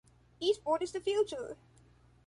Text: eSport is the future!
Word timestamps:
eSport 0.41 0.81
is 0.81 0.93
the 0.93 0.99
future! 0.99 1.57